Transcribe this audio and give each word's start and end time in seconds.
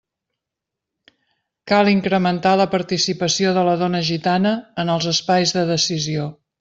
Cal 1.73 1.91
incrementar 1.91 2.53
la 2.61 2.67
participació 2.73 3.51
de 3.59 3.67
la 3.69 3.77
dona 3.83 4.01
gitana 4.09 4.55
en 4.85 4.93
els 4.95 5.11
espais 5.13 5.55
de 5.59 5.67
decisió. 5.75 6.27